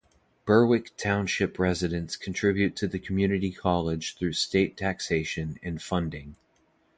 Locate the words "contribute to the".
2.15-2.97